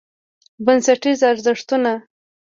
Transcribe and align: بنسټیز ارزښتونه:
بنسټیز 0.65 1.19
ارزښتونه: 1.31 1.91